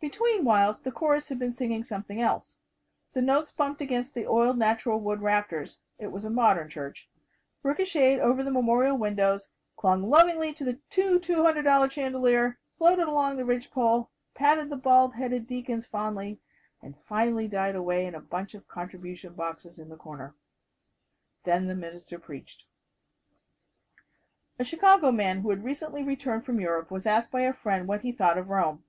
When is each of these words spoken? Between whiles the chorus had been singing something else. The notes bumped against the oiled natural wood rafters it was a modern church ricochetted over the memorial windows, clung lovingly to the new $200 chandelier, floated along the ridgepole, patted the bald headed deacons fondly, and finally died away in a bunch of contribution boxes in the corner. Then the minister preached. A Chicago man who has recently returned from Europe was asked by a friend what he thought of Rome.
Between 0.00 0.44
whiles 0.44 0.80
the 0.80 0.90
chorus 0.90 1.28
had 1.28 1.38
been 1.38 1.52
singing 1.52 1.84
something 1.84 2.20
else. 2.20 2.58
The 3.12 3.22
notes 3.22 3.52
bumped 3.52 3.80
against 3.80 4.12
the 4.12 4.26
oiled 4.26 4.58
natural 4.58 4.98
wood 4.98 5.22
rafters 5.22 5.78
it 6.00 6.08
was 6.08 6.24
a 6.24 6.30
modern 6.30 6.68
church 6.68 7.08
ricochetted 7.62 8.18
over 8.18 8.42
the 8.42 8.50
memorial 8.50 8.98
windows, 8.98 9.50
clung 9.76 10.10
lovingly 10.10 10.52
to 10.54 10.64
the 10.64 10.80
new 10.96 11.20
$200 11.20 11.90
chandelier, 11.92 12.58
floated 12.76 13.06
along 13.06 13.36
the 13.36 13.44
ridgepole, 13.44 14.10
patted 14.34 14.68
the 14.68 14.74
bald 14.76 15.14
headed 15.14 15.46
deacons 15.46 15.86
fondly, 15.86 16.40
and 16.82 16.98
finally 16.98 17.46
died 17.46 17.76
away 17.76 18.04
in 18.04 18.16
a 18.16 18.20
bunch 18.20 18.54
of 18.54 18.66
contribution 18.66 19.34
boxes 19.34 19.78
in 19.78 19.90
the 19.90 19.96
corner. 19.96 20.34
Then 21.44 21.68
the 21.68 21.76
minister 21.76 22.18
preached. 22.18 22.64
A 24.58 24.64
Chicago 24.64 25.12
man 25.12 25.42
who 25.42 25.50
has 25.50 25.60
recently 25.60 26.02
returned 26.02 26.44
from 26.44 26.58
Europe 26.58 26.90
was 26.90 27.06
asked 27.06 27.30
by 27.30 27.42
a 27.42 27.52
friend 27.52 27.86
what 27.86 28.00
he 28.00 28.10
thought 28.10 28.38
of 28.38 28.48
Rome. 28.48 28.82